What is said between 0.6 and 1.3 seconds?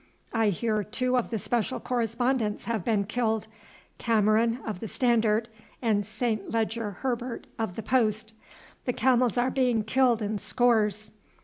two of